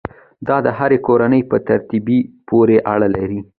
[0.47, 3.39] دا د هرې کورنۍ په تربیې پورې اړه لري.